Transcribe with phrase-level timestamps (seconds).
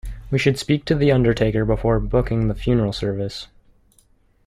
[0.31, 3.45] We should speak to the undertaker before booking the funeral service